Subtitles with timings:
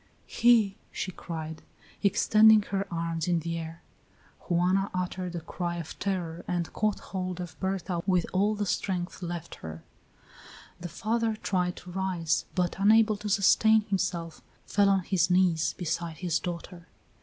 [0.25, 1.61] "He!" she cried,
[2.01, 3.83] extending her arms in the air.
[4.49, 9.21] Juana uttered a cry of terror and caught hold of Berta with all the strength
[9.21, 9.83] left her;
[10.79, 16.17] the father tried to rise, but, unable to sustain himself, fell on his knees beside
[16.17, 16.87] his daughter.